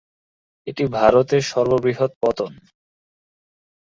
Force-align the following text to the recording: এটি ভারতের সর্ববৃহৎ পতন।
এটি 0.67 0.83
ভারতের 0.97 1.43
সর্ববৃহৎ 1.51 2.11
পতন। 2.21 2.51